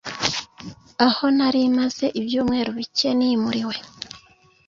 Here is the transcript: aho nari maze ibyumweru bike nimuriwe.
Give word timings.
aho 1.07 1.25
nari 1.37 1.61
maze 1.79 2.05
ibyumweru 2.19 2.69
bike 2.77 3.09
nimuriwe. 3.17 3.75